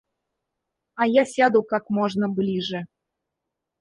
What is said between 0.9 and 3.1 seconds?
А я сяду как можно ближе.